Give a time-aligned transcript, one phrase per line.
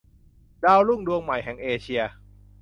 [0.63, 2.01] ดาวรุ่งดวงใหม่แห่งเอเชีย